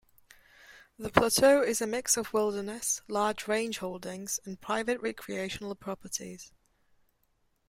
The 0.97 1.11
plateau 1.11 1.61
is 1.61 1.79
a 1.79 1.85
mix 1.85 2.17
of 2.17 2.33
wilderness, 2.33 3.03
large 3.07 3.47
ranch 3.47 3.77
holdings, 3.77 4.39
and 4.45 4.59
private 4.59 4.99
recreational 4.99 5.75
properties. 5.75 6.51